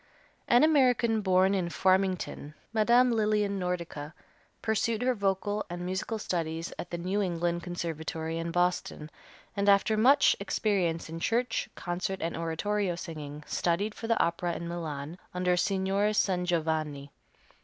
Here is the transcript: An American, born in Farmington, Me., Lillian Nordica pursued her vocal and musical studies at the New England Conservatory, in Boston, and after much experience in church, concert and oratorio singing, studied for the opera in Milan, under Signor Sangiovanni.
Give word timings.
An 0.47 0.63
American, 0.63 1.21
born 1.21 1.53
in 1.53 1.69
Farmington, 1.69 2.55
Me., 2.73 2.83
Lillian 2.85 3.59
Nordica 3.59 4.15
pursued 4.63 5.03
her 5.03 5.13
vocal 5.13 5.63
and 5.69 5.85
musical 5.85 6.17
studies 6.17 6.73
at 6.79 6.89
the 6.89 6.97
New 6.97 7.21
England 7.21 7.61
Conservatory, 7.61 8.39
in 8.39 8.49
Boston, 8.49 9.11
and 9.55 9.69
after 9.69 9.95
much 9.95 10.35
experience 10.39 11.07
in 11.07 11.19
church, 11.19 11.69
concert 11.75 12.19
and 12.19 12.35
oratorio 12.35 12.95
singing, 12.95 13.43
studied 13.45 13.93
for 13.93 14.07
the 14.07 14.19
opera 14.19 14.55
in 14.55 14.67
Milan, 14.67 15.19
under 15.35 15.55
Signor 15.55 16.13
Sangiovanni. 16.13 17.11